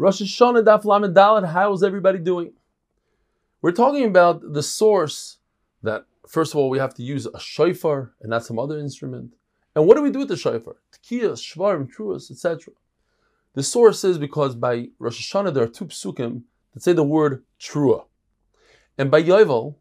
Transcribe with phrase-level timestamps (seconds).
[0.00, 2.52] Rosh Hashanah Daf Lamed Dalet, how is everybody doing?
[3.60, 5.38] We're talking about the source
[5.82, 9.34] that, first of all, we have to use a shofar and not some other instrument.
[9.74, 10.76] And what do we do with the shofar?
[10.92, 12.74] Tkiyas, shvarim, truas, etc.
[13.54, 16.42] The source is because by Rosh Hashanah there are two psukim
[16.74, 18.04] that say the word trua.
[18.98, 19.74] And by Yovel,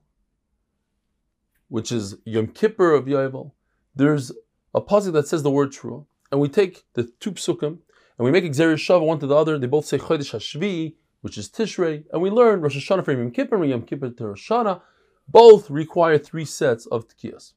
[1.67, 3.51] which is Yom Kippur of Yovel,
[3.95, 4.31] there's
[4.73, 6.07] a pasuk that says the word trua.
[6.31, 7.81] And we take the two psukim
[8.17, 9.59] and we make Gezeira Shava one to the other.
[9.59, 13.31] They both say Chodesh Hashvi, which is Tishrei, and we learn Rosh Hashanah from Yom
[13.31, 14.81] Kippur and Yom Kippur to Rosh Hashanah.
[15.27, 17.53] Both require three sets of tkiyas.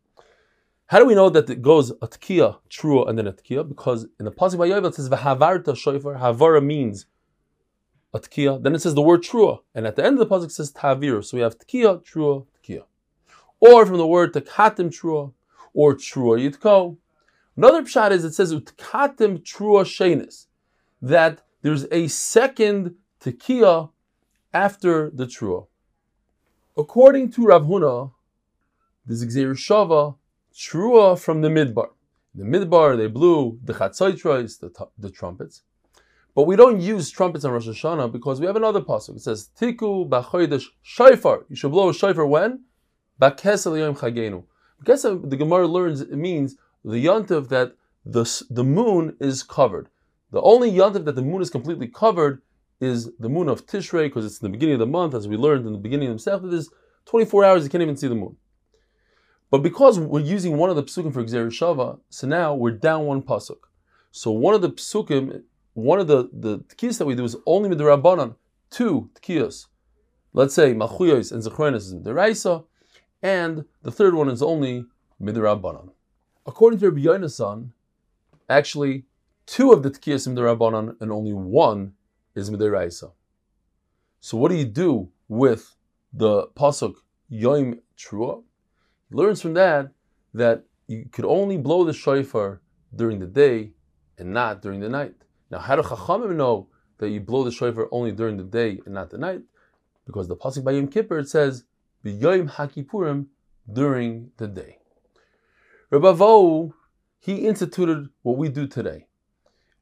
[0.87, 3.69] How do we know that it goes a tkiya, trua, and then a tkiya?
[3.69, 6.17] Because in the pasuk by Yovel it says v'havarta shofar.
[6.17, 7.07] Havara means
[8.13, 8.63] a tkiya.
[8.63, 10.73] Then it says the word trua, and at the end of the pasuk it says
[10.73, 11.25] tavir.
[11.25, 12.83] So we have tkiya, trua, tkiya,
[13.61, 15.33] or from the word takatim trua,
[15.73, 16.97] or trua yitko.
[17.57, 20.47] Another pshat is it says utkatim trua shenis
[21.03, 23.91] that there's a second tekiah
[24.53, 25.67] after the trua.
[26.77, 28.13] According to Rav Huna,
[29.07, 30.17] there's Gezeira Shava,
[30.55, 31.91] trua from the midbar.
[32.35, 35.63] The midbar, they blew the chatzotzros, the, the trumpets.
[36.35, 39.17] But we don't use trumpets on Rosh Hashanah because we have another pasuk.
[39.17, 41.45] It says, Tiku b'chodesh shofar.
[41.49, 42.65] You should blow a shofar when?
[43.21, 44.45] B'kesel yom chagenu.
[44.85, 47.75] The Gemara learns it means the yontiv that
[48.07, 49.89] the, the moon is covered.
[50.33, 52.43] The only yontif that the moon is completely covered
[52.81, 55.37] is the moon of Tishrei, because it's in the beginning of the month, as we
[55.37, 56.71] learned in the beginning of the there's
[57.07, 58.37] 24 hours, you can't even see the moon.
[59.51, 63.07] But because we're using one of the psukim for Gezeira Shava, so now we're down
[63.07, 63.59] one pasuk.
[64.13, 65.43] So one of the psukim,
[65.75, 66.65] one of the, the
[66.99, 68.37] that we do is only midrabanan,
[68.71, 69.67] two tkiyas.
[70.33, 72.65] Let's say Malchiyos and Zechrenis is midiraisa,
[73.23, 74.87] and the third one is only
[75.21, 75.91] midrabanan.
[76.47, 77.71] According to Rabbi Yonasan,
[78.49, 79.05] actually
[79.51, 81.95] two of the tkiyas in the Rabbanon and only one
[82.37, 83.11] is Midiraisa.
[84.21, 85.75] So what do you do with
[86.13, 86.95] the pasuk
[87.29, 88.45] Yom Trua?
[89.11, 89.91] Learns from that
[90.35, 92.61] that you could only blow the shofar
[92.95, 93.73] during the day
[94.19, 95.17] and not during the night.
[95.51, 98.95] Now, how do Chachamim know that you blow the shofar only during the day and
[98.95, 99.43] not the night?
[100.07, 101.65] Because the pasuk by Yom Kippur it says
[102.05, 103.27] B'Yom Hakipurim
[103.73, 104.79] during the day.
[105.91, 106.69] Rabbi
[107.19, 109.07] he instituted what we do today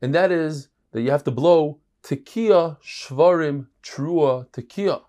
[0.00, 5.02] and that is that you have to blow tekiah shvarim trua tekiah,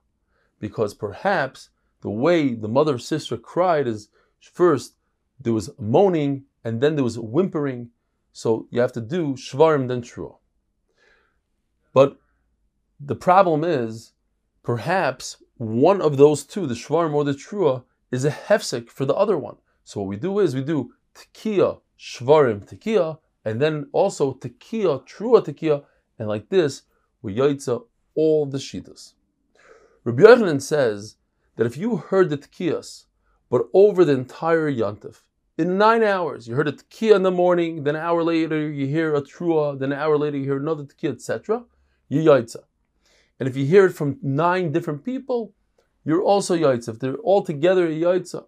[0.60, 1.70] because perhaps
[2.02, 4.10] the way the mother Sisera cried is
[4.42, 4.96] first
[5.40, 7.90] there was moaning and then there was whimpering,
[8.34, 10.38] so you have to do shvarim then trua.
[11.94, 12.18] But
[13.00, 14.14] the problem is
[14.64, 19.16] perhaps one of those two, the shvarim or the trua, is a hefsek for the
[19.16, 19.58] other one.
[19.84, 25.44] So what we do is we do tekiah shvarim tekiah and then also tekiah, trua
[25.44, 25.84] tekiah,
[26.20, 26.84] and like this,
[27.24, 27.82] we yaitza
[28.14, 29.14] all the shitas.
[30.04, 31.16] Rabbi Yochanan says
[31.56, 33.06] that if you heard the tekiyas,
[33.50, 35.24] but over the entire yantif,
[35.58, 38.86] in nine hours, you heard a tekiah in the morning, then an hour later you
[38.86, 41.64] hear a trua, then an hour later you hear another tekiah, etc.,
[42.08, 42.62] you yaitza.
[43.40, 45.56] And if you hear it from nine different people,
[46.06, 46.90] you're also yaitza.
[46.90, 48.46] If they're all together, yaitza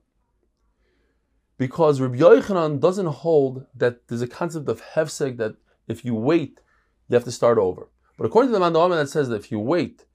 [1.62, 5.58] because Rabbi Yochanan doesn't hold that there's a concept of hefsek that
[5.88, 6.60] if you wait,
[7.08, 7.88] you have to start over.
[8.18, 10.06] But according to the Mandalama that says that if you wait,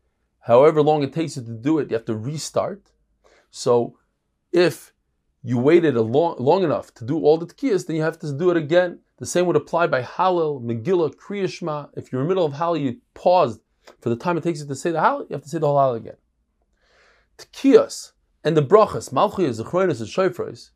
[0.41, 2.91] however long it takes you to do it, you have to restart.
[3.53, 3.97] So
[4.51, 4.93] if
[5.45, 8.51] you waited long, long enough to do all the tkiyas, then you have to do
[8.51, 8.99] it again.
[9.19, 11.91] The same would apply by Hallel, Megillah, Kriyashma.
[11.97, 13.61] If you're in the middle of Hallel, you paused
[14.01, 15.69] for the time it takes you to say the Hallel, you have to say the
[15.69, 16.17] whole Hallel again.
[17.39, 20.71] Tkiyas and the brachas, Malchiyas, Zechronis, and Shofres,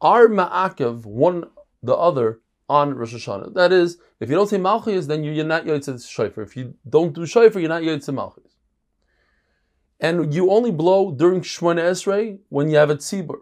[0.00, 1.44] are ma'akev one
[1.82, 3.54] the other on Rosh Hashanah.
[3.54, 6.44] That is, if you don't say Malchus, then you're not Yotzei Shofar.
[6.44, 8.56] If you don't do Shofar, you're not Yotzei Malchus.
[10.00, 13.40] And you only blow during Shemona Esrei when you have a tzibur.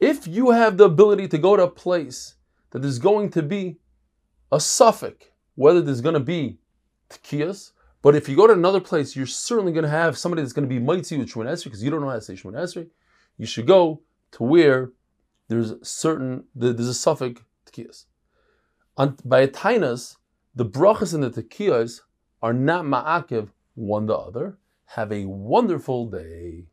[0.00, 2.36] If you have the ability to go to a place
[2.70, 3.78] that there's going to be
[4.50, 6.58] a safek, whether there's going to be
[7.10, 10.52] tkiyas, but if you go to another place, you're certainly going to have somebody that's
[10.52, 12.62] going to be mighty with Shemona Esrei because you don't know how to say Shemona
[12.62, 12.88] Esrei.
[13.36, 14.02] You should go
[14.32, 14.92] to where
[15.48, 18.04] there's certain there's a suffix tekiyas.
[19.24, 20.16] By tainas,
[20.54, 22.00] the brachas and the tekiyas
[22.42, 24.58] are not ma'akiv one the other.
[24.92, 26.66] Have a wonderful day.